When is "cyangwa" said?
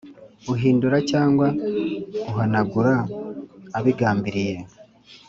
1.11-1.47